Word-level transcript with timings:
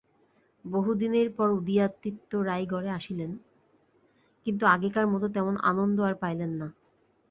বহুদিনের 0.65 1.27
পর 1.31 1.47
উদয়াদিত্য 1.49 2.31
রায়গড়ে 2.43 2.89
আসিলেন, 2.89 3.31
কিন্তু 4.45 4.63
আগেকার 4.65 5.05
মত 5.07 5.23
তেমন 5.33 5.55
আনন্দ 5.61 5.97
আর 6.01 6.15
পাইলেন 6.15 6.51
না। 6.61 6.67